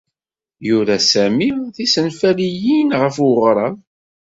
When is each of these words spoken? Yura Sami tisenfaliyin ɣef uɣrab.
Yura 0.67 0.97
Sami 1.11 1.49
tisenfaliyin 1.75 2.89
ɣef 3.01 3.15
uɣrab. 3.27 3.75